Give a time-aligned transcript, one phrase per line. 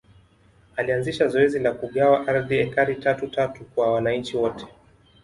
[0.75, 4.65] Alanzisha zoezi la kugawa ardhi ekari tatu tatu kwa wananchi wote